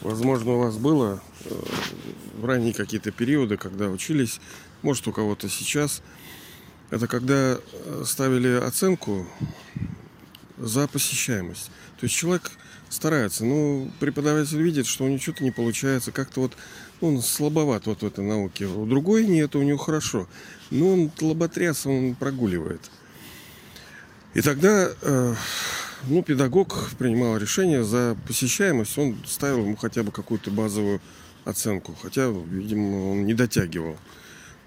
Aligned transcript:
Возможно, 0.00 0.52
у 0.52 0.58
вас 0.60 0.76
было 0.76 1.22
э, 1.44 1.54
в 2.38 2.44
ранние 2.44 2.72
какие-то 2.72 3.10
периоды, 3.10 3.56
когда 3.56 3.88
учились, 3.88 4.40
может, 4.82 5.06
у 5.08 5.12
кого-то 5.12 5.48
сейчас. 5.48 6.02
Это 6.90 7.06
когда 7.06 7.58
э, 7.58 8.02
ставили 8.06 8.48
оценку 8.48 9.26
за 10.56 10.88
посещаемость. 10.88 11.70
То 11.98 12.04
есть 12.04 12.14
человек 12.14 12.50
старается, 12.88 13.44
но 13.44 13.88
преподаватель 14.00 14.60
видит, 14.60 14.86
что 14.86 15.04
у 15.04 15.08
него 15.08 15.20
что-то 15.20 15.44
не 15.44 15.50
получается, 15.50 16.12
как-то 16.12 16.40
вот 16.40 16.56
ну, 17.00 17.08
он 17.08 17.22
слабоват 17.22 17.86
вот 17.86 18.02
в 18.02 18.06
этой 18.06 18.24
науке. 18.24 18.66
У 18.66 18.86
другой 18.86 19.26
нет, 19.26 19.54
у 19.54 19.62
него 19.62 19.78
хорошо. 19.78 20.26
Но 20.70 20.92
он 20.92 21.10
лоботряс, 21.20 21.86
он 21.86 22.14
прогуливает. 22.14 22.90
И 24.34 24.40
тогда 24.42 24.90
э, 25.00 25.34
ну, 26.06 26.22
педагог 26.22 26.90
принимал 26.98 27.36
решение 27.36 27.84
за 27.84 28.16
посещаемость, 28.26 28.96
он 28.98 29.16
ставил 29.26 29.64
ему 29.64 29.76
хотя 29.76 30.02
бы 30.02 30.12
какую-то 30.12 30.50
базовую 30.50 31.00
оценку. 31.44 31.94
Хотя, 32.00 32.28
видимо, 32.28 33.12
он 33.12 33.26
не 33.26 33.34
дотягивал. 33.34 33.96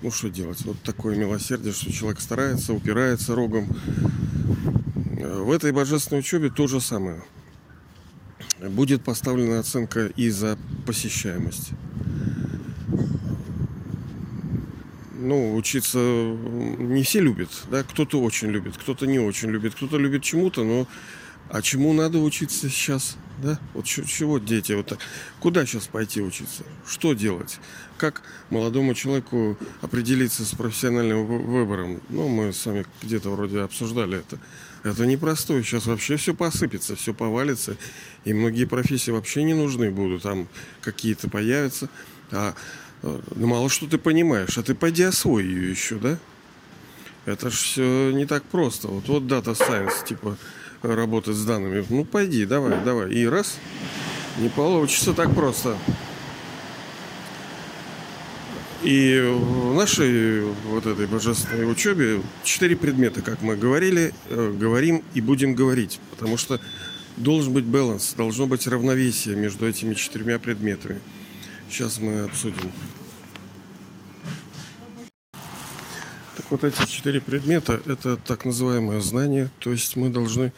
Ну, 0.02 0.12
что 0.12 0.30
делать? 0.30 0.64
Вот 0.66 0.82
такое 0.82 1.16
милосердие, 1.16 1.74
что 1.74 1.92
человек 1.92 2.20
старается, 2.20 2.74
упирается 2.74 3.36
рогом. 3.36 3.68
В 5.20 5.52
этой 5.52 5.72
божественной 5.72 6.20
учебе 6.20 6.50
то 6.50 6.68
же 6.68 6.82
самое. 6.82 7.24
Будет 8.60 9.04
поставлена 9.04 9.60
оценка 9.60 10.08
и 10.08 10.30
за 10.30 10.58
посещаемость. 10.86 11.72
ну, 15.24 15.56
учиться 15.56 15.98
не 15.98 17.04
все 17.04 17.22
любят, 17.22 17.50
да, 17.72 17.84
кто-то 17.84 18.22
очень 18.22 18.50
любит, 18.50 18.78
кто-то 18.78 19.08
не 19.08 19.20
очень 19.20 19.50
любит, 19.50 19.74
кто-то 19.74 19.98
любит 19.98 20.24
чему-то, 20.24 20.64
но 20.64 20.86
а 21.50 21.62
чему 21.62 21.94
надо 21.94 22.20
учиться 22.20 22.70
сейчас, 22.70 23.18
да? 23.42 23.60
Вот 23.74 23.86
чего 23.86 24.40
дети 24.40 24.74
вот 24.74 24.88
так? 24.88 25.00
Куда 25.40 25.66
сейчас 25.66 25.88
пойти 25.88 26.22
учиться? 26.22 26.64
Что 26.88 27.14
делать? 27.14 27.60
Как 27.98 28.24
молодому 28.50 28.94
человеку 28.94 29.58
определиться 29.82 30.46
с 30.46 30.52
профессиональным 30.56 31.26
выбором? 31.26 32.02
Ну, 32.10 32.28
мы 32.28 32.54
с 32.54 32.66
вами 32.66 32.86
где-то 33.02 33.30
вроде 33.30 33.62
обсуждали 33.62 34.20
это. 34.20 34.40
Это 34.84 35.06
непросто. 35.06 35.62
Сейчас 35.64 35.86
вообще 35.86 36.18
все 36.18 36.34
посыпется, 36.34 36.96
все 36.96 37.14
повалится. 37.14 37.78
И 38.26 38.34
многие 38.34 38.66
профессии 38.66 39.12
вообще 39.12 39.44
не 39.44 39.54
нужны 39.54 39.92
будут. 39.92 40.24
Там 40.24 40.48
какие-то 40.82 41.30
появятся. 41.30 41.90
А 42.32 42.56
ну, 43.04 43.48
мало 43.48 43.70
что 43.70 43.86
ты 43.86 43.98
понимаешь, 43.98 44.58
а 44.58 44.64
ты 44.64 44.76
пойди 44.76 45.04
освой 45.04 45.44
ее 45.44 45.70
еще, 45.70 45.96
да? 45.96 46.18
Это 47.26 47.50
ж 47.50 47.54
все 47.54 48.12
не 48.12 48.26
так 48.26 48.44
просто. 48.44 48.88
Вот, 48.88 49.08
вот 49.08 49.24
Data 49.24 49.54
Science, 49.54 50.06
типа, 50.06 50.38
работать 50.84 51.36
с 51.36 51.46
данными. 51.46 51.86
Ну, 51.90 52.06
пойди, 52.06 52.46
давай, 52.46 52.84
давай. 52.84 53.12
И 53.12 53.26
раз, 53.26 53.58
не 54.38 54.50
получится 54.50 55.14
так 55.14 55.34
просто. 55.34 55.78
И 58.84 59.18
в 59.34 59.74
нашей 59.76 60.42
вот 60.68 60.86
этой 60.86 61.08
божественной 61.08 61.72
учебе 61.72 62.22
четыре 62.44 62.76
предмета, 62.76 63.22
как 63.22 63.42
мы 63.42 63.56
говорили, 63.56 64.14
э, 64.30 64.54
говорим 64.60 65.04
и 65.14 65.22
будем 65.22 65.56
говорить. 65.56 66.02
Потому 66.12 66.36
что 66.36 66.60
должен 67.16 67.54
быть 67.54 67.64
баланс, 67.64 68.14
должно 68.18 68.46
быть 68.46 68.68
равновесие 68.68 69.38
между 69.38 69.68
этими 69.68 69.94
четырьмя 69.94 70.38
предметами. 70.38 71.00
Сейчас 71.70 72.00
мы 72.00 72.22
обсудим. 72.22 72.72
Вот 76.54 76.64
эти 76.64 76.86
четыре 76.86 77.20
предмета– 77.20 77.82
это 77.88 78.16
так 78.16 78.46
называемое 78.46 79.02
знание, 79.02 79.50
то 79.58 79.72
есть 79.72 79.96
мы 79.96 80.10
должны 80.10 80.54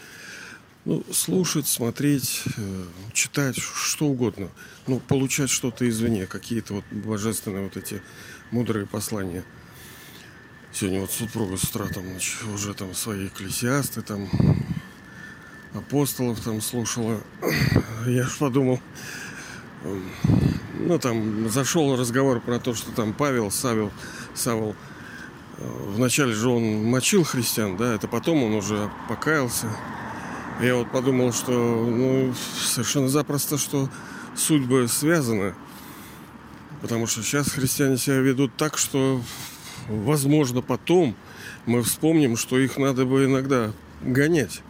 ну, 0.83 1.05
слушать, 1.09 1.69
смотреть, 1.69 2.43
э, 2.57 2.83
читать, 3.13 3.57
что 3.57 4.07
угодно. 4.07 4.49
Ну, 4.87 4.99
получать 4.99 5.49
что-то 5.49 5.87
извне, 5.87 6.25
какие-то 6.25 6.73
вот 6.73 6.83
божественные 6.91 7.63
вот 7.63 7.77
эти 7.77 8.01
мудрые 8.51 8.85
послания. 8.85 9.45
Сегодня 10.73 10.99
вот 10.99 11.11
супруга 11.11 11.55
с 11.55 11.63
утра 11.63 11.87
там 11.87 12.03
уже 12.53 12.73
там 12.73 12.93
свои 12.93 13.27
экклесиасты, 13.27 14.01
там 14.01 14.27
апостолов 15.73 16.41
там 16.41 16.59
слушала. 16.59 17.21
Я 18.05 18.25
ж 18.25 18.37
подумал, 18.37 18.81
ну, 20.73 20.99
там 20.99 21.49
зашел 21.49 21.95
разговор 21.95 22.41
про 22.41 22.59
то, 22.59 22.75
что 22.75 22.91
там 22.91 23.13
Павел, 23.13 23.49
Савел, 23.49 23.93
Савел, 24.33 24.75
вначале 25.57 26.33
же 26.33 26.49
он 26.49 26.83
мочил 26.85 27.23
христиан, 27.23 27.77
да, 27.77 27.93
это 27.93 28.07
потом 28.07 28.43
он 28.43 28.53
уже 28.53 28.89
покаялся. 29.07 29.67
Я 30.61 30.75
вот 30.75 30.91
подумал, 30.91 31.33
что 31.33 31.51
ну, 31.51 32.33
совершенно 32.57 33.09
запросто, 33.09 33.57
что 33.57 33.89
судьбы 34.35 34.87
связаны. 34.87 35.53
Потому 36.81 37.07
что 37.07 37.23
сейчас 37.23 37.49
христиане 37.49 37.97
себя 37.97 38.17
ведут 38.17 38.55
так, 38.55 38.77
что, 38.77 39.21
возможно, 39.87 40.61
потом 40.61 41.15
мы 41.65 41.81
вспомним, 41.83 42.37
что 42.37 42.59
их 42.59 42.77
надо 42.77 43.05
бы 43.05 43.25
иногда 43.25 43.71
гонять. 44.01 44.61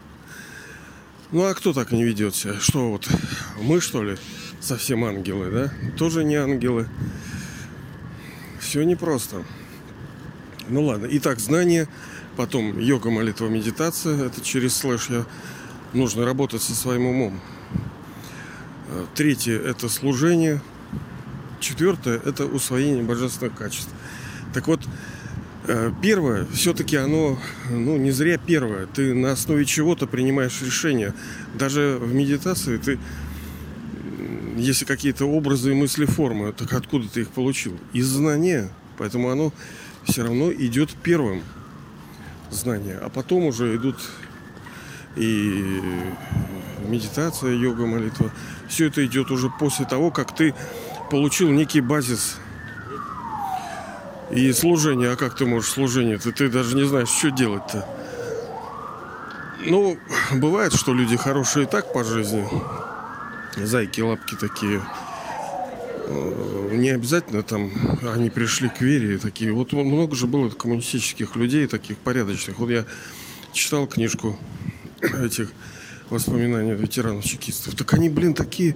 Ну 1.31 1.43
а 1.43 1.53
кто 1.53 1.73
так 1.73 1.91
не 1.91 2.03
ведет 2.03 2.35
себя? 2.35 2.59
Что 2.59 2.91
вот, 2.91 3.09
мы 3.61 3.81
что 3.81 4.03
ли? 4.03 4.17
совсем 4.65 5.03
ангелы, 5.05 5.51
да? 5.51 5.71
Тоже 5.97 6.23
не 6.23 6.35
ангелы. 6.35 6.87
Все 8.59 8.83
непросто. 8.83 9.43
Ну 10.67 10.85
ладно. 10.85 11.07
Итак, 11.11 11.39
знание, 11.39 11.87
потом 12.37 12.79
йога, 12.79 13.11
молитва, 13.11 13.47
медитация. 13.47 14.25
Это 14.25 14.41
через 14.41 14.75
слэш 14.75 15.09
я 15.09 15.25
нужно 15.93 16.25
работать 16.25 16.61
со 16.61 16.73
своим 16.73 17.05
умом. 17.05 17.39
Э, 18.89 19.05
третье– 19.13 19.59
это 19.65 19.89
служение. 19.89 20.61
Четвертое– 21.59 22.19
это 22.25 22.45
усвоение 22.45 23.03
божественных 23.03 23.55
качеств. 23.55 23.89
Так 24.53 24.67
вот, 24.67 24.81
э, 25.67 25.91
первое, 26.01 26.45
все-таки 26.51 26.95
оно, 26.95 27.37
ну, 27.69 27.97
не 27.97 28.11
зря 28.11 28.39
первое. 28.39 28.87
Ты 28.87 29.13
на 29.13 29.33
основе 29.33 29.65
чего-то 29.65 30.07
принимаешь 30.07 30.61
решение. 30.63 31.13
Даже 31.53 31.99
в 32.01 32.13
медитации 32.13 32.77
ты 32.77 32.99
если 34.57 34.85
какие-то 34.85 35.25
образы 35.25 35.71
и 35.71 35.75
мысли, 35.75 36.05
формы, 36.05 36.53
так 36.53 36.71
откуда 36.73 37.09
ты 37.09 37.21
их 37.21 37.29
получил? 37.29 37.77
Из 37.91 38.07
знания. 38.07 38.69
Поэтому 38.97 39.29
оно 39.29 39.51
все 40.07 40.23
равно 40.23 40.51
идет 40.51 40.91
первым. 41.03 41.43
Знание. 42.51 42.97
А 42.97 43.09
потом 43.09 43.45
уже 43.45 43.75
идут 43.75 43.97
и 45.15 45.81
медитация, 46.87 47.53
йога, 47.53 47.85
молитва. 47.85 48.31
Все 48.67 48.87
это 48.87 49.05
идет 49.05 49.31
уже 49.31 49.49
после 49.49 49.85
того, 49.85 50.11
как 50.11 50.35
ты 50.35 50.53
получил 51.09 51.49
некий 51.49 51.81
базис 51.81 52.37
и 54.31 54.51
служение. 54.53 55.11
А 55.11 55.15
как 55.15 55.35
ты 55.35 55.45
можешь 55.45 55.71
служение? 55.71 56.17
Ты, 56.17 56.31
ты 56.31 56.49
даже 56.49 56.75
не 56.75 56.85
знаешь, 56.85 57.09
что 57.09 57.31
делать-то. 57.31 57.87
Ну, 59.65 59.97
бывает, 60.33 60.73
что 60.73 60.93
люди 60.93 61.17
хорошие 61.17 61.65
и 61.65 61.69
так 61.69 61.91
по 61.91 62.03
жизни 62.03 62.47
зайки 63.57 64.01
лапки 64.01 64.35
такие. 64.35 64.81
Э, 66.07 66.69
не 66.73 66.89
обязательно 66.89 67.41
там 67.41 67.71
они 68.03 68.29
пришли 68.29 68.69
к 68.69 68.81
вере 68.81 69.17
такие. 69.17 69.51
Вот 69.51 69.73
много 69.73 70.15
же 70.15 70.27
было 70.27 70.49
коммунистических 70.49 71.35
людей, 71.35 71.67
таких 71.67 71.97
порядочных. 71.97 72.59
Вот 72.59 72.69
я 72.69 72.85
читал 73.53 73.87
книжку 73.87 74.37
этих 75.01 75.51
воспоминаний 76.09 76.73
ветеранов-чекистов. 76.73 77.75
Так 77.75 77.93
они, 77.93 78.09
блин, 78.09 78.33
такие 78.33 78.75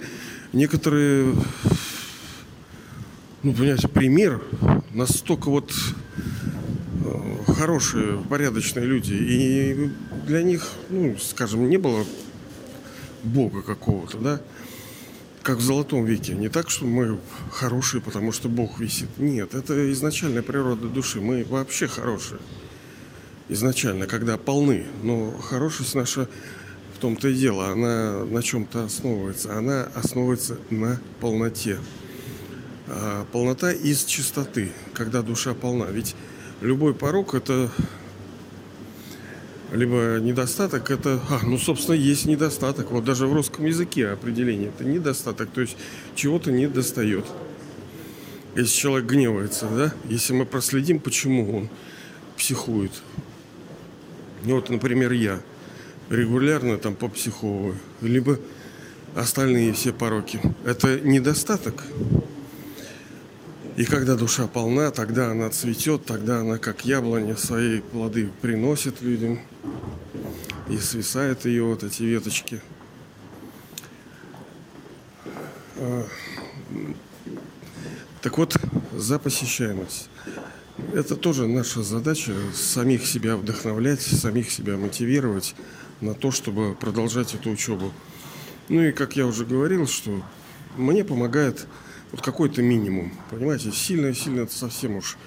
некоторые, 0.54 1.36
ну, 3.44 3.54
понимаете, 3.54 3.88
пример 3.88 4.42
настолько 4.92 5.50
вот 5.50 5.72
э, 7.06 7.54
хорошие, 7.54 8.18
порядочные 8.30 8.86
люди. 8.86 9.14
И 9.14 9.92
для 10.26 10.42
них, 10.42 10.68
ну, 10.90 11.16
скажем, 11.20 11.70
не 11.70 11.78
было 11.78 12.06
Бога 13.24 13.62
какого-то, 13.62 14.18
да 14.18 14.42
как 15.50 15.58
в 15.58 15.62
Золотом 15.62 16.06
веке. 16.06 16.36
Не 16.36 16.48
так, 16.48 16.69
что 16.69 16.86
мы 16.86 17.18
хорошие, 17.51 18.01
потому 18.01 18.31
что 18.31 18.48
Бог 18.50 18.80
висит. 18.80 19.10
Нет, 19.18 19.56
это 19.56 19.92
изначальная 19.92 20.44
природа 20.44 20.88
души. 20.88 21.22
Мы 21.22 21.44
вообще 21.44 21.88
хорошие. 21.88 22.40
Изначально, 23.48 24.06
когда 24.06 24.38
полны. 24.38 24.86
Но 25.01 25.31
хорошесть 25.31 25.96
наша 25.96 26.30
в 26.96 27.00
том-то 27.00 27.30
и 27.30 27.34
дело. 27.34 27.69
Она 27.69 28.25
на 28.25 28.44
чем-то 28.44 28.84
основывается. 28.84 29.57
Она 29.57 29.90
основывается 29.96 30.60
на 30.69 31.01
полноте. 31.19 31.80
А 32.86 33.25
полнота 33.31 33.72
из 33.72 34.04
чистоты, 34.04 34.72
когда 34.94 35.24
душа 35.24 35.56
полна. 35.56 35.86
Ведь 35.86 36.16
любой 36.62 36.94
порог 36.94 37.34
это 37.34 37.72
либо 39.71 40.19
недостаток 40.19 40.92
это, 40.92 41.21
а, 41.30 41.39
ну, 41.44 41.57
собственно, 41.57 41.95
есть 41.95 42.25
недостаток. 42.25 42.92
Вот 42.92 43.04
даже 43.04 43.27
в 43.27 43.33
русском 43.33 43.66
языке 43.66 44.10
определение 44.10 44.69
это 44.69 44.83
недостаток, 44.83 45.50
то 45.50 45.62
есть 45.62 45.77
чего-то 46.16 46.51
не 46.51 46.68
достает. 46.68 47.25
Если 48.56 48.75
человек 48.75 49.07
гневается, 49.10 49.68
да, 49.68 49.94
если 50.10 50.33
мы 50.33 50.45
проследим, 50.45 51.00
почему 51.00 51.56
он 51.56 51.69
психует. 52.36 52.92
Ну, 54.44 54.56
вот, 54.56 54.69
например, 54.69 55.12
я 55.12 55.39
регулярно 56.10 56.77
там 56.77 56.95
попсиховываю. 56.95 57.77
Либо 58.01 58.39
остальные 59.15 59.74
все 59.74 59.94
пороки. 59.94 60.42
Это 60.65 61.00
недостаток. 61.00 61.83
И 63.80 63.86
когда 63.86 64.16
душа 64.16 64.46
полна, 64.46 64.92
тогда 64.92 65.31
она 65.31 65.50
цветет, 65.50 66.04
тогда 66.04 66.42
она, 66.42 66.58
как 66.58 66.84
яблоня, 66.84 67.38
свои 67.38 67.80
плоды 67.80 68.30
приносит 68.42 69.02
людям. 69.02 69.40
И 70.70 70.76
свисает 70.76 71.46
ее 71.46 71.64
вот 71.64 71.86
эти 71.86 72.04
веточки. 72.04 72.62
А, 75.78 76.06
так 78.22 78.38
вот, 78.38 78.58
за 78.92 79.18
посещаемость. 79.18 80.10
Это 80.94 81.16
тоже 81.16 81.48
наша 81.48 81.82
задача 81.82 82.34
самих 82.54 83.08
себя 83.08 83.38
вдохновлять, 83.38 84.02
самих 84.02 84.52
себя 84.52 84.75
мотивировать 84.75 85.56
на 86.02 86.14
то, 86.14 86.32
чтобы 86.32 86.75
продолжать 86.75 87.34
эту 87.34 87.50
учебу. 87.52 87.94
Ну 88.68 88.84
и 88.84 88.92
как 88.92 89.16
я 89.16 89.25
уже 89.25 89.46
говорил, 89.46 89.88
что 89.88 90.22
мне 90.75 91.06
помогает 91.06 91.66
вот 92.12 92.22
какой-то 92.22 92.62
минимум. 92.62 93.12
Понимаете, 93.30 93.72
сильно-сильно 93.72 94.42
это 94.42 94.54
совсем 94.54 94.96
уж 94.96 95.18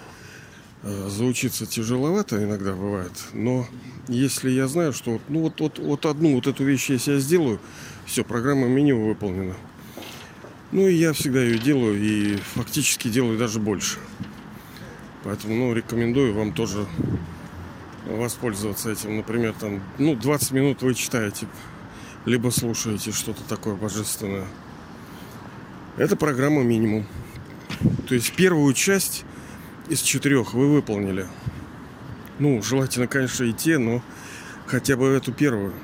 э, 0.82 1.08
заучиться 1.08 1.66
тяжеловато 1.66 2.42
иногда 2.42 2.72
бывает. 2.72 3.12
Но 3.32 3.66
если 4.08 4.50
я 4.50 4.68
знаю, 4.68 4.92
что 4.92 5.20
ну 5.28 5.40
вот, 5.40 5.60
вот, 5.60 5.78
вот 5.78 6.06
одну 6.06 6.34
вот 6.34 6.46
эту 6.46 6.64
вещь 6.64 6.90
если 6.90 7.14
я 7.14 7.18
сделаю, 7.18 7.60
все, 8.06 8.24
программа 8.24 8.66
минимум 8.66 9.08
выполнена. 9.08 9.54
Ну 10.72 10.88
и 10.88 10.94
я 10.94 11.12
всегда 11.12 11.42
ее 11.42 11.58
делаю 11.58 12.02
и 12.02 12.36
фактически 12.54 13.08
делаю 13.08 13.38
даже 13.38 13.60
больше. 13.60 13.98
Поэтому, 15.22 15.54
ну, 15.54 15.74
рекомендую 15.74 16.34
вам 16.34 16.52
тоже 16.52 16.86
воспользоваться 18.06 18.90
этим. 18.90 19.16
Например, 19.16 19.54
там, 19.58 19.82
ну, 19.98 20.16
20 20.16 20.50
минут 20.52 20.82
вы 20.82 20.94
читаете, 20.94 21.46
либо 22.24 22.50
слушаете 22.50 23.12
что-то 23.12 23.42
такое 23.44 23.74
божественное. 23.74 24.46
Это 25.98 26.16
программа 26.16 26.62
минимум. 26.62 27.06
То 28.08 28.14
есть 28.14 28.34
первую 28.34 28.72
часть 28.72 29.24
из 29.88 30.00
четырех 30.00 30.54
вы 30.54 30.72
выполнили. 30.72 31.26
Ну, 32.38 32.62
желательно, 32.62 33.06
конечно, 33.06 33.44
и 33.44 33.52
те, 33.52 33.76
но 33.76 34.02
хотя 34.66 34.96
бы 34.96 35.08
эту 35.08 35.32
первую. 35.32 35.74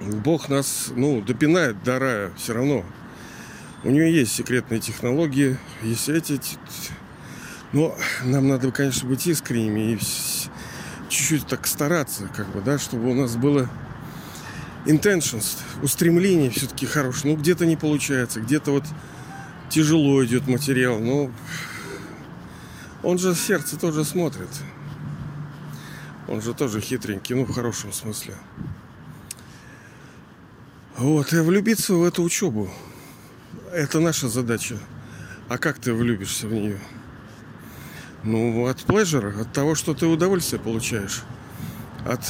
Бог 0.00 0.48
нас, 0.48 0.92
ну, 0.94 1.20
допинает 1.22 1.82
до 1.82 1.98
рая 1.98 2.30
все 2.36 2.54
равно. 2.54 2.84
У 3.82 3.90
нее 3.90 4.14
есть 4.14 4.32
секретные 4.32 4.80
технологии, 4.80 5.58
есть 5.82 6.08
эти... 6.08 6.40
Но 7.72 7.96
нам 8.22 8.46
надо, 8.46 8.70
конечно, 8.70 9.08
быть 9.08 9.26
искренними 9.26 9.94
и 9.94 9.98
чуть-чуть 11.08 11.46
так 11.48 11.66
стараться, 11.66 12.30
как 12.34 12.48
бы, 12.50 12.60
да, 12.60 12.78
чтобы 12.78 13.10
у 13.10 13.14
нас 13.14 13.36
было 13.36 13.68
intentions, 14.86 15.58
устремление 15.82 16.50
все-таки 16.50 16.86
хорошее. 16.86 17.34
Ну, 17.34 17.40
где-то 17.40 17.66
не 17.66 17.76
получается, 17.76 18.40
где-то 18.40 18.70
вот 18.70 18.84
тяжело 19.70 20.24
идет 20.24 20.46
материал, 20.46 20.98
но 20.98 21.30
он 23.02 23.18
же 23.18 23.34
сердце 23.34 23.78
тоже 23.78 24.04
смотрит. 24.04 24.48
Он 26.28 26.42
же 26.42 26.54
тоже 26.54 26.80
хитренький, 26.80 27.34
ну, 27.34 27.44
в 27.44 27.52
хорошем 27.52 27.92
смысле. 27.92 28.34
Вот, 30.96 31.32
и 31.32 31.40
влюбиться 31.40 31.94
в 31.94 32.04
эту 32.04 32.22
учебу. 32.22 32.70
Это 33.72 34.00
наша 34.00 34.28
задача. 34.28 34.78
А 35.48 35.58
как 35.58 35.78
ты 35.78 35.92
влюбишься 35.92 36.48
в 36.48 36.52
нее? 36.52 36.80
Ну, 38.24 38.66
от 38.66 38.82
плежера, 38.82 39.40
от 39.40 39.52
того, 39.52 39.74
что 39.74 39.94
ты 39.94 40.06
удовольствие 40.06 40.60
получаешь. 40.60 41.22
От, 42.04 42.20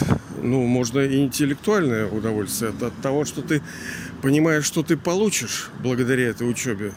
ну, 0.43 0.67
можно 0.67 0.99
и 1.01 1.25
интеллектуальное 1.25 2.07
удовольствие, 2.07 2.71
от, 2.71 2.83
от 2.83 3.01
того, 3.01 3.25
что 3.25 3.41
ты 3.41 3.63
понимаешь, 4.21 4.65
что 4.65 4.83
ты 4.83 4.97
получишь 4.97 5.71
благодаря 5.81 6.29
этой 6.29 6.51
учебе. 6.51 6.93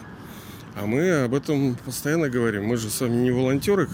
А 0.80 0.86
мы 0.86 1.24
об 1.24 1.36
этом 1.36 1.76
постоянно 1.76 2.30
говорим. 2.30 2.64
Мы 2.64 2.78
же 2.78 2.90
с 2.90 3.02
вами 3.02 3.18
не 3.18 3.32
волонтеры 3.32 3.90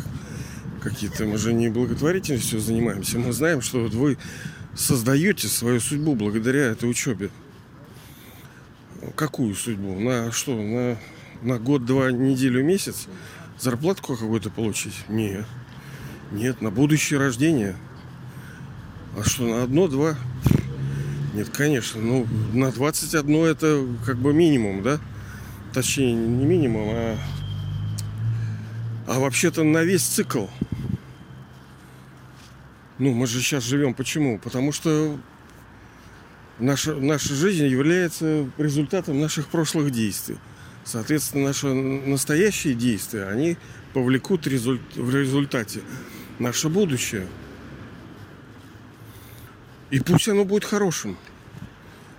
какие-то, 0.83 1.25
мы 1.25 1.39
же 1.39 1.51
не 1.51 1.67
благотворительностью 1.69 2.59
занимаемся. 2.59 3.17
Мы 3.17 3.33
знаем, 3.33 3.61
что 3.61 3.79
вот 3.79 3.95
вы 3.95 4.19
создаете 4.75 5.47
свою 5.47 5.79
судьбу 5.79 6.13
благодаря 6.13 6.65
этой 6.65 6.87
учебе. 6.87 7.31
Какую 9.15 9.55
судьбу? 9.55 9.99
На 9.99 10.31
что? 10.31 10.55
На, 10.55 10.99
на 11.41 11.57
год, 11.57 11.85
два, 11.85 12.11
неделю, 12.11 12.63
месяц? 12.63 13.07
Зарплатку 13.59 14.15
какую-то 14.15 14.51
получить? 14.51 14.93
Нет. 15.09 15.47
Нет, 16.31 16.61
на 16.61 16.69
будущее 16.69 17.19
рождение. 17.19 17.75
А 19.17 19.23
что, 19.23 19.47
на 19.47 19.63
одно, 19.63 19.87
два? 19.87 20.15
Нет, 21.33 21.49
конечно. 21.49 21.99
Ну, 21.99 22.27
на 22.53 22.71
21 22.71 23.45
это 23.45 23.87
как 24.05 24.17
бы 24.17 24.35
минимум, 24.35 24.83
да? 24.83 24.99
Точнее 25.75 26.13
не 26.13 26.45
минимум, 26.45 26.87
а, 26.89 27.17
а 29.07 29.19
вообще-то 29.19 29.63
на 29.63 29.83
весь 29.83 30.03
цикл. 30.03 30.45
Ну, 32.97 33.13
мы 33.13 33.27
же 33.27 33.41
сейчас 33.41 33.65
живем. 33.65 33.93
Почему? 33.93 34.39
Потому 34.39 34.71
что 34.71 35.19
наша, 36.59 36.95
наша 36.95 37.35
жизнь 37.35 37.65
является 37.65 38.49
результатом 38.57 39.19
наших 39.19 39.49
прошлых 39.49 39.91
действий. 39.91 40.37
Соответственно, 40.85 41.47
наши 41.47 41.67
настоящие 41.67 42.73
действия, 42.73 43.25
они 43.25 43.57
повлекут 43.93 44.47
результ, 44.47 44.81
в 44.95 45.13
результате 45.13 45.81
наше 46.39 46.69
будущее. 46.69 47.27
И 49.89 49.99
пусть 49.99 50.29
оно 50.29 50.45
будет 50.45 50.63
хорошим. 50.63 51.17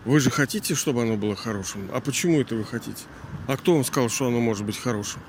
Вы 0.06 0.20
же 0.20 0.30
хотите, 0.30 0.76
чтобы 0.76 1.02
оно 1.02 1.16
было 1.16 1.34
хорошим. 1.34 1.90
А 1.92 2.00
почему 2.00 2.40
это 2.40 2.54
вы 2.54 2.64
хотите? 2.64 3.02
А 3.48 3.56
кто 3.56 3.74
вам 3.74 3.84
сказал, 3.84 4.08
что 4.08 4.28
оно 4.28 4.38
может 4.38 4.64
быть 4.64 4.78
хорошим? 4.78 5.20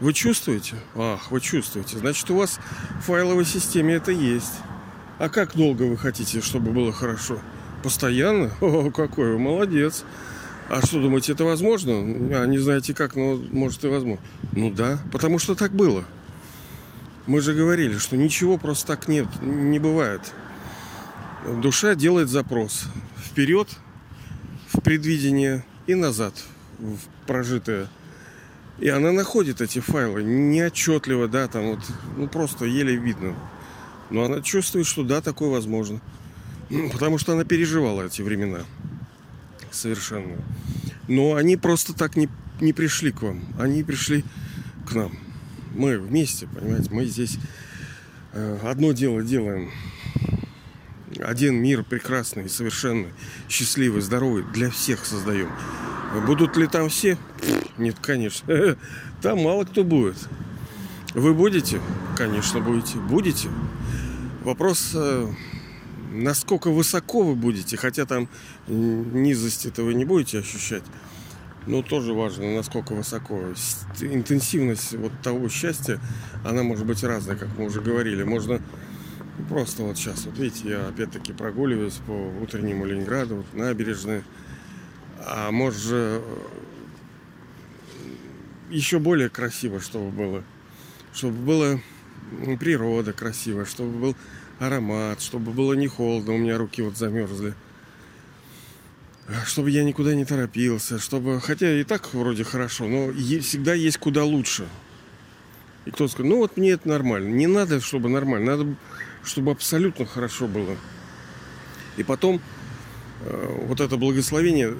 Вы 0.00 0.12
чувствуете? 0.12 0.74
Ах, 0.96 1.30
вы 1.30 1.40
чувствуете. 1.40 1.98
Значит, 1.98 2.28
у 2.32 2.36
вас 2.36 2.58
в 2.98 3.04
файловой 3.04 3.44
системе 3.44 3.94
это 3.94 4.10
есть. 4.10 4.54
А 5.20 5.28
как 5.28 5.54
долго 5.54 5.84
вы 5.84 5.96
хотите, 5.96 6.40
чтобы 6.40 6.72
было 6.72 6.92
хорошо? 6.92 7.38
Постоянно? 7.84 8.50
О, 8.60 8.90
какой 8.90 9.30
вы 9.30 9.38
молодец. 9.38 10.02
А 10.68 10.84
что, 10.84 11.00
думаете, 11.00 11.32
это 11.32 11.44
возможно? 11.44 11.92
А 11.92 12.46
не 12.46 12.58
знаете 12.58 12.94
как, 12.94 13.14
но 13.14 13.36
может 13.52 13.84
и 13.84 13.86
возможно. 13.86 14.24
Ну 14.50 14.72
да, 14.72 14.98
потому 15.12 15.38
что 15.38 15.54
так 15.54 15.70
было. 15.70 16.04
Мы 17.28 17.40
же 17.40 17.54
говорили, 17.54 17.96
что 17.98 18.16
ничего 18.16 18.58
просто 18.58 18.88
так 18.88 19.06
нет, 19.06 19.28
не 19.40 19.78
бывает. 19.78 20.22
Душа 21.62 21.94
делает 21.94 22.28
запрос 22.28 22.86
вперед 23.24 23.68
в 24.76 24.82
предвидение 24.82 25.64
и 25.86 25.94
назад 25.94 26.34
в 26.78 26.98
прожитое. 27.26 27.88
И 28.78 28.88
она 28.88 29.10
находит 29.10 29.62
эти 29.62 29.78
файлы 29.78 30.22
неотчетливо, 30.22 31.28
да, 31.28 31.48
там 31.48 31.70
вот, 31.70 31.80
ну 32.16 32.28
просто 32.28 32.66
еле 32.66 32.94
видно. 32.94 33.34
Но 34.10 34.24
она 34.24 34.42
чувствует, 34.42 34.86
что 34.86 35.02
да, 35.02 35.20
такое 35.20 35.48
возможно. 35.48 36.00
Потому 36.92 37.16
что 37.16 37.32
она 37.32 37.44
переживала 37.44 38.02
эти 38.02 38.22
времена. 38.22 38.60
Совершенно. 39.70 40.36
Но 41.08 41.34
они 41.34 41.56
просто 41.56 41.94
так 41.94 42.16
не, 42.16 42.28
не 42.60 42.72
пришли 42.72 43.12
к 43.12 43.22
вам. 43.22 43.44
Они 43.58 43.82
пришли 43.82 44.24
к 44.86 44.94
нам. 44.94 45.12
Мы 45.74 45.98
вместе, 45.98 46.46
понимаете, 46.46 46.90
мы 46.90 47.06
здесь 47.06 47.38
э, 48.32 48.58
одно 48.62 48.92
дело 48.92 49.22
делаем. 49.22 49.70
Один 51.26 51.56
мир 51.56 51.82
прекрасный, 51.82 52.48
совершенный, 52.48 53.12
счастливый, 53.48 54.00
здоровый 54.00 54.44
для 54.54 54.70
всех 54.70 55.04
создаем. 55.04 55.50
Будут 56.24 56.56
ли 56.56 56.68
там 56.68 56.88
все? 56.88 57.18
Нет, 57.78 57.96
конечно. 58.00 58.76
Там 59.22 59.42
мало 59.42 59.64
кто 59.64 59.82
будет. 59.82 60.16
Вы 61.14 61.34
будете? 61.34 61.80
Конечно, 62.16 62.60
будете. 62.60 62.98
Будете. 62.98 63.48
Вопрос, 64.44 64.92
э, 64.94 65.26
насколько 66.12 66.70
высоко 66.70 67.24
вы 67.24 67.34
будете, 67.34 67.76
хотя 67.76 68.06
там 68.06 68.28
низость 68.68 69.66
этого 69.66 69.90
не 69.90 70.04
будете 70.04 70.38
ощущать. 70.38 70.84
Но 71.66 71.82
тоже 71.82 72.12
важно, 72.12 72.54
насколько 72.54 72.92
высоко. 72.92 73.40
Интенсивность 74.00 74.92
вот 74.92 75.10
того 75.24 75.48
счастья, 75.48 75.98
она 76.44 76.62
может 76.62 76.86
быть 76.86 77.02
разная, 77.02 77.34
как 77.34 77.48
мы 77.58 77.64
уже 77.64 77.80
говорили. 77.80 78.22
Можно 78.22 78.60
просто 79.48 79.82
вот 79.82 79.96
сейчас, 79.96 80.26
вот 80.26 80.38
видите, 80.38 80.68
я 80.70 80.88
опять-таки 80.88 81.32
прогуливаюсь 81.32 82.00
по 82.06 82.12
утреннему 82.42 82.84
Ленинграду, 82.84 83.36
вот, 83.36 83.54
набережной 83.54 84.22
а 85.26 85.50
может 85.50 85.82
же 85.82 86.22
еще 88.70 88.98
более 88.98 89.28
красиво, 89.28 89.80
чтобы 89.80 90.10
было. 90.10 90.44
Чтобы 91.12 91.36
было 91.38 91.80
природа 92.60 93.12
красивая, 93.12 93.64
чтобы 93.64 93.98
был 93.98 94.16
аромат, 94.58 95.20
чтобы 95.20 95.52
было 95.52 95.72
не 95.74 95.88
холодно, 95.88 96.34
у 96.34 96.38
меня 96.38 96.58
руки 96.58 96.82
вот 96.82 96.96
замерзли. 96.96 97.54
Чтобы 99.44 99.70
я 99.70 99.82
никуда 99.82 100.14
не 100.14 100.24
торопился, 100.24 101.00
чтобы... 101.00 101.40
Хотя 101.40 101.72
и 101.72 101.82
так 101.82 102.14
вроде 102.14 102.44
хорошо, 102.44 102.86
но 102.86 103.12
всегда 103.12 103.74
есть 103.74 103.98
куда 103.98 104.24
лучше. 104.24 104.68
И 105.84 105.90
кто-то 105.90 106.12
скажет, 106.12 106.30
ну 106.30 106.38
вот 106.38 106.56
мне 106.56 106.72
это 106.72 106.88
нормально. 106.88 107.28
Не 107.34 107.48
надо, 107.48 107.80
чтобы 107.80 108.08
нормально, 108.08 108.56
надо, 108.56 108.76
чтобы 109.26 109.50
абсолютно 109.50 110.06
хорошо 110.06 110.46
было. 110.46 110.76
И 111.96 112.02
потом 112.02 112.40
э, 113.22 113.64
вот 113.66 113.80
это 113.80 113.96
благословение, 113.96 114.74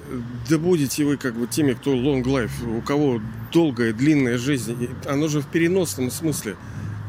да 0.49 0.57
будете 0.57 1.03
вы 1.03 1.17
как 1.17 1.35
бы 1.35 1.47
теми, 1.47 1.73
кто 1.73 1.93
long 1.93 2.23
life, 2.23 2.77
у 2.77 2.81
кого 2.81 3.21
долгая, 3.51 3.93
длинная 3.93 4.37
жизнь, 4.37 4.89
оно 5.05 5.27
же 5.27 5.41
в 5.41 5.47
переносном 5.47 6.09
смысле 6.09 6.55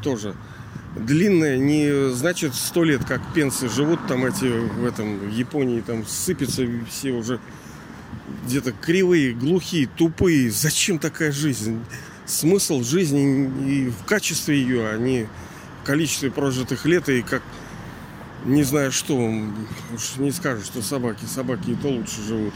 тоже. 0.02 0.35
Длинная 0.97 1.59
не 1.59 2.12
значит 2.12 2.54
сто 2.54 2.83
лет, 2.83 3.04
как 3.04 3.21
пенсы 3.35 3.68
живут 3.68 4.00
там 4.09 4.25
эти 4.25 4.47
в 4.47 4.85
этом 4.85 5.18
в 5.18 5.33
Японии, 5.33 5.80
там 5.80 6.04
сыпятся 6.07 6.66
все 6.90 7.12
уже 7.12 7.40
где-то 8.47 8.73
кривые, 8.73 9.33
глухие, 9.33 9.88
тупые. 9.97 10.50
Зачем 10.50 10.99
такая 10.99 11.30
жизнь? 11.30 11.85
Смысл 12.26 12.83
жизни 12.83 13.50
и 13.66 13.90
в 13.90 14.04
качестве 14.04 14.61
ее, 14.61 14.88
а 14.88 14.99
не 14.99 15.28
количестве 15.88 16.30
прожитых 16.30 16.85
лет 16.85 17.09
и 17.09 17.23
как 17.23 17.42
не 18.45 18.62
знаю 18.62 18.92
что, 18.92 19.16
уж 19.95 20.16
не 20.18 20.30
скажу, 20.33 20.62
что 20.62 20.83
собаки, 20.83 21.25
собаки 21.25 21.71
и 21.71 21.75
то 21.76 21.88
лучше 21.88 22.21
живут. 22.21 22.52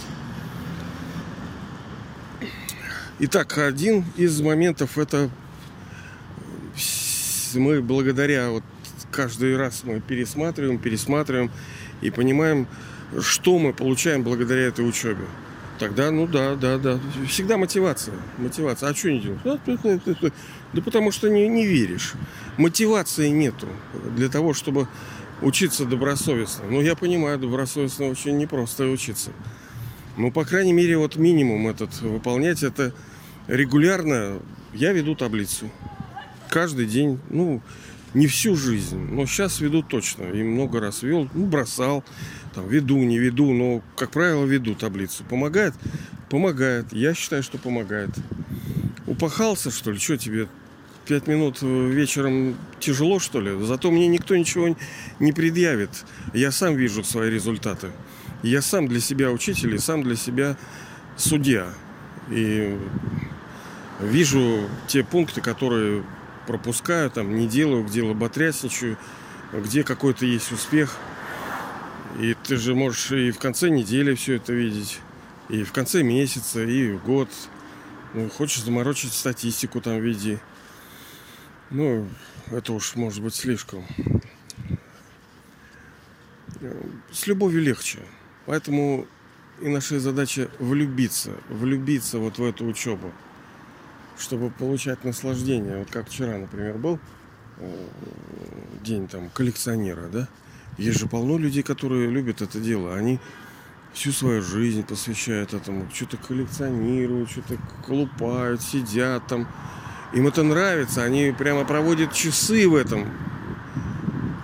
Итак, 3.20 3.56
один 3.56 4.04
из 4.18 4.38
моментов 4.42 4.98
это 4.98 5.30
мы 7.54 7.80
благодаря 7.80 8.50
вот 8.50 8.64
каждый 9.10 9.56
раз 9.56 9.82
мы 9.84 10.00
пересматриваем, 10.00 10.78
пересматриваем 10.78 11.50
и 12.02 12.10
понимаем, 12.10 12.66
что 13.18 13.58
мы 13.58 13.72
получаем 13.72 14.24
благодаря 14.24 14.64
этой 14.64 14.86
учебе. 14.86 15.24
Тогда, 15.82 16.12
ну 16.12 16.28
да, 16.28 16.54
да, 16.54 16.78
да. 16.78 17.00
Всегда 17.26 17.56
мотивация. 17.56 18.14
Мотивация. 18.38 18.88
А 18.88 18.94
что 18.94 19.10
не 19.10 19.18
делать? 19.18 19.40
Да 20.72 20.80
потому 20.80 21.10
что 21.10 21.28
не, 21.28 21.48
не 21.48 21.66
веришь. 21.66 22.12
Мотивации 22.56 23.30
нету 23.30 23.66
для 24.16 24.28
того, 24.28 24.54
чтобы 24.54 24.86
учиться 25.40 25.84
добросовестно. 25.84 26.66
Ну, 26.70 26.80
я 26.82 26.94
понимаю, 26.94 27.36
добросовестно 27.36 28.06
очень 28.06 28.38
непросто 28.38 28.84
учиться. 28.84 29.32
Ну, 30.16 30.30
по 30.30 30.44
крайней 30.44 30.72
мере, 30.72 30.96
вот 30.98 31.16
минимум 31.16 31.66
этот 31.66 32.00
выполнять, 32.00 32.62
это 32.62 32.94
регулярно 33.48 34.38
я 34.74 34.92
веду 34.92 35.16
таблицу. 35.16 35.68
Каждый 36.48 36.86
день, 36.86 37.18
ну, 37.28 37.60
не 38.14 38.28
всю 38.28 38.54
жизнь, 38.54 38.98
но 38.98 39.26
сейчас 39.26 39.60
веду 39.60 39.82
точно. 39.82 40.24
И 40.24 40.44
много 40.44 40.78
раз 40.78 41.02
вел, 41.02 41.28
ну, 41.34 41.46
бросал, 41.46 42.04
там, 42.54 42.68
веду, 42.68 42.98
не 42.98 43.18
веду, 43.18 43.52
но, 43.52 43.82
как 43.96 44.10
правило, 44.10 44.44
веду 44.44 44.74
таблицу. 44.74 45.24
Помогает? 45.24 45.74
Помогает. 46.28 46.92
Я 46.92 47.14
считаю, 47.14 47.42
что 47.42 47.58
помогает. 47.58 48.10
Упахался, 49.06 49.70
что 49.70 49.92
ли? 49.92 49.98
Что 49.98 50.16
тебе? 50.16 50.48
Пять 51.04 51.26
минут 51.26 51.62
вечером 51.62 52.56
тяжело, 52.78 53.18
что 53.18 53.40
ли? 53.40 53.60
Зато 53.64 53.90
мне 53.90 54.06
никто 54.06 54.36
ничего 54.36 54.76
не 55.18 55.32
предъявит. 55.32 55.90
Я 56.32 56.52
сам 56.52 56.76
вижу 56.76 57.02
свои 57.02 57.30
результаты. 57.30 57.88
Я 58.42 58.62
сам 58.62 58.88
для 58.88 59.00
себя 59.00 59.30
учитель 59.30 59.74
и 59.74 59.78
сам 59.78 60.02
для 60.02 60.16
себя 60.16 60.56
судья. 61.16 61.68
И 62.30 62.78
вижу 64.00 64.68
те 64.86 65.02
пункты, 65.02 65.40
которые 65.40 66.04
пропускаю, 66.46 67.10
там 67.10 67.36
не 67.36 67.46
делаю, 67.46 67.84
где 67.84 68.02
лоботрясничаю, 68.02 68.96
где 69.52 69.84
какой-то 69.84 70.26
есть 70.26 70.52
успех. 70.52 70.96
И 72.18 72.34
ты 72.44 72.56
же 72.56 72.74
можешь 72.74 73.10
и 73.12 73.30
в 73.30 73.38
конце 73.38 73.70
недели 73.70 74.14
все 74.14 74.36
это 74.36 74.52
видеть, 74.52 75.00
и 75.48 75.64
в 75.64 75.72
конце 75.72 76.02
месяца, 76.02 76.62
и 76.62 76.92
в 76.92 77.04
год. 77.04 77.28
Ну, 78.14 78.28
хочешь 78.28 78.62
заморочить 78.62 79.12
статистику 79.12 79.80
там 79.80 79.98
види. 80.00 80.38
Ну, 81.70 82.06
это 82.50 82.74
уж 82.74 82.94
может 82.96 83.22
быть 83.22 83.34
слишком. 83.34 83.86
С 87.10 87.26
любовью 87.26 87.62
легче. 87.62 88.00
Поэтому 88.44 89.06
и 89.62 89.68
наша 89.68 90.00
задача 90.00 90.50
влюбиться, 90.58 91.32
влюбиться 91.48 92.18
вот 92.18 92.38
в 92.38 92.44
эту 92.44 92.66
учебу, 92.66 93.12
чтобы 94.18 94.50
получать 94.50 95.04
наслаждение. 95.04 95.78
Вот 95.78 95.90
как 95.90 96.08
вчера, 96.08 96.36
например, 96.36 96.76
был 96.76 96.98
э, 97.58 97.86
день 98.82 99.08
там 99.08 99.30
коллекционера, 99.30 100.08
да? 100.08 100.28
Есть 100.78 101.00
же 101.00 101.06
полно 101.06 101.38
людей, 101.38 101.62
которые 101.62 102.08
любят 102.08 102.40
это 102.42 102.58
дело. 102.58 102.94
Они 102.94 103.18
всю 103.92 104.12
свою 104.12 104.42
жизнь 104.42 104.82
посвящают 104.82 105.52
этому, 105.52 105.86
что-то 105.92 106.16
коллекционируют, 106.16 107.30
что-то 107.30 107.58
колупают, 107.86 108.62
сидят 108.62 109.26
там, 109.26 109.46
им 110.14 110.26
это 110.26 110.42
нравится, 110.42 111.02
они 111.02 111.34
прямо 111.36 111.64
проводят 111.64 112.12
часы 112.12 112.68
в 112.68 112.74
этом. 112.74 113.06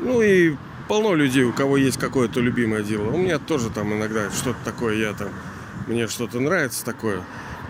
Ну 0.01 0.23
и 0.23 0.55
полно 0.87 1.15
людей, 1.15 1.45
у 1.45 1.53
кого 1.53 1.77
есть 1.77 1.99
какое-то 1.99 2.41
любимое 2.41 2.83
дело. 2.83 3.11
У 3.11 3.19
меня 3.19 3.39
тоже 3.39 3.71
там 3.71 3.93
иногда 3.93 4.31
что-то 4.31 4.59
такое, 4.65 4.97
я 4.97 5.13
там, 5.13 5.29
мне 5.87 6.07
что-то 6.09 6.41
нравится 6.41 6.85
такое. 6.85 7.23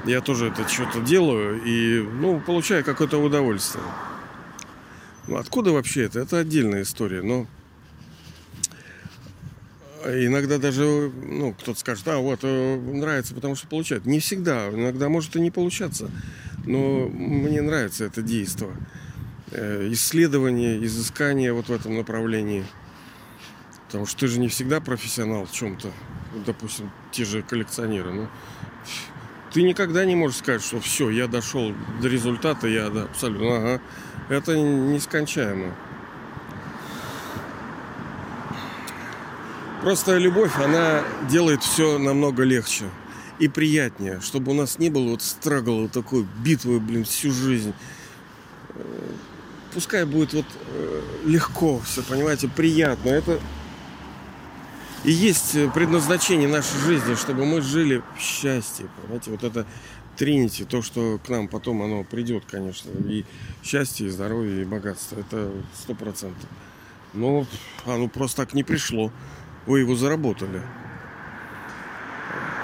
Я 0.04 0.20
тоже 0.20 0.48
это 0.48 0.68
что-то 0.68 1.00
делаю 1.00 1.60
и, 1.64 2.00
ну, 2.00 2.40
получаю 2.40 2.84
какое-то 2.84 3.18
удовольствие. 3.18 3.84
Ну, 5.26 5.36
откуда 5.36 5.72
вообще 5.72 6.04
это? 6.04 6.20
Это 6.20 6.38
отдельная 6.38 6.82
история, 6.82 7.20
но 7.22 7.46
иногда 10.10 10.58
даже, 10.58 11.10
ну, 11.22 11.54
кто-то 11.54 11.78
скажет, 11.78 12.06
а 12.08 12.18
вот, 12.18 12.40
э, 12.42 12.76
нравится, 12.76 13.34
потому 13.34 13.54
что 13.54 13.66
получает. 13.66 14.06
Не 14.06 14.20
всегда, 14.20 14.68
иногда 14.70 15.08
может 15.08 15.36
и 15.36 15.40
не 15.40 15.50
получаться. 15.50 16.10
Но 16.64 17.08
мне 17.08 17.62
нравится 17.62 18.04
это 18.04 18.22
действие. 18.22 18.72
Э, 19.50 19.88
исследование, 19.92 20.84
изыскание 20.84 21.52
вот 21.52 21.68
в 21.68 21.72
этом 21.72 21.96
направлении. 21.96 22.64
Потому 23.86 24.06
что 24.06 24.20
ты 24.20 24.28
же 24.28 24.38
не 24.38 24.48
всегда 24.48 24.80
профессионал 24.80 25.46
в 25.46 25.52
чем-то. 25.52 25.90
Допустим, 26.44 26.90
те 27.10 27.24
же 27.24 27.42
коллекционеры. 27.42 28.12
Ну, 28.12 28.28
ты 29.52 29.62
никогда 29.62 30.04
не 30.04 30.14
можешь 30.14 30.38
сказать, 30.38 30.62
что 30.62 30.78
все, 30.80 31.08
я 31.08 31.26
дошел 31.26 31.74
до 32.02 32.08
результата, 32.08 32.68
я 32.68 32.90
да, 32.90 33.04
абсолютно. 33.04 33.56
Ага. 33.56 33.80
Это 34.28 34.58
нескончаемо. 34.58 35.74
Просто 39.82 40.16
любовь, 40.16 40.56
она 40.56 41.04
делает 41.30 41.62
все 41.62 41.98
намного 41.98 42.42
легче 42.42 42.84
и 43.38 43.46
приятнее, 43.46 44.20
чтобы 44.20 44.50
у 44.50 44.54
нас 44.54 44.78
не 44.78 44.90
было 44.90 45.10
вот 45.10 45.22
страгла 45.22 45.82
вот 45.82 45.92
такой 45.92 46.26
битвы, 46.42 46.80
блин, 46.80 47.04
всю 47.04 47.30
жизнь. 47.30 47.72
Э, 48.70 48.82
пускай 49.72 50.04
будет 50.04 50.32
вот 50.32 50.46
э, 50.72 51.02
легко 51.26 51.80
все, 51.84 52.02
понимаете, 52.02 52.48
приятно. 52.48 53.10
Это 53.10 53.40
и 55.04 55.12
есть 55.12 55.56
предназначение 55.74 56.48
нашей 56.48 56.78
жизни, 56.80 57.14
чтобы 57.14 57.46
мы 57.46 57.60
жили 57.62 58.02
в 58.16 58.20
счастье. 58.20 58.88
Понимаете, 59.00 59.30
вот 59.30 59.44
это 59.44 59.64
Тринити, 60.16 60.64
то, 60.64 60.82
что 60.82 61.20
к 61.24 61.28
нам 61.28 61.46
потом 61.46 61.80
оно 61.80 62.02
придет, 62.02 62.42
конечно. 62.50 62.90
И 63.08 63.24
счастье, 63.62 64.08
и 64.08 64.10
здоровье, 64.10 64.62
и 64.62 64.64
богатство. 64.64 65.20
Это 65.20 65.52
сто 65.80 65.94
процентов. 65.94 66.48
Но 67.14 67.46
оно 67.86 68.08
просто 68.08 68.38
так 68.38 68.52
не 68.52 68.64
пришло. 68.64 69.12
Вы 69.68 69.80
его 69.80 69.94
заработали. 69.94 70.62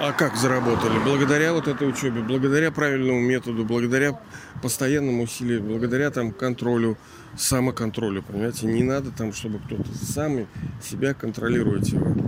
А 0.00 0.12
как 0.12 0.36
заработали? 0.36 0.98
Благодаря 1.04 1.52
вот 1.52 1.68
этой 1.68 1.86
учебе, 1.86 2.22
благодаря 2.22 2.70
правильному 2.70 3.20
методу, 3.20 3.66
благодаря 3.66 4.18
постоянному 4.62 5.24
усилию, 5.24 5.62
благодаря 5.62 6.10
там 6.10 6.32
контролю, 6.32 6.96
самоконтролю, 7.36 8.22
понимаете? 8.22 8.66
Не 8.66 8.82
надо 8.82 9.10
там, 9.10 9.34
чтобы 9.34 9.58
кто-то 9.58 9.86
сами 10.02 10.46
себя 10.82 11.12
контролируете 11.12 11.98
вы. 11.98 12.24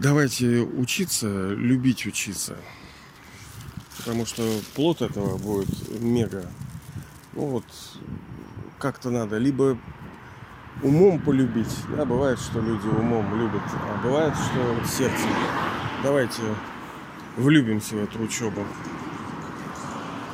Давайте 0.00 0.60
учиться, 0.60 1.50
любить 1.54 2.06
учиться. 2.06 2.54
Потому 3.98 4.24
что 4.24 4.48
плод 4.76 5.02
этого 5.02 5.36
будет 5.36 6.00
мега. 6.00 6.46
Ну 7.32 7.46
вот, 7.46 7.64
как-то 8.78 9.10
надо. 9.10 9.38
Либо 9.38 9.76
умом 10.82 11.18
полюбить. 11.18 11.74
Да, 11.96 12.04
бывает, 12.04 12.38
что 12.38 12.60
люди 12.60 12.86
умом 12.86 13.38
любят, 13.38 13.62
а 13.72 14.02
бывает, 14.02 14.34
что 14.34 14.86
сердцем. 14.86 15.28
Давайте 16.02 16.42
влюбимся 17.36 17.96
в 17.96 18.04
эту 18.04 18.22
учебу. 18.22 18.62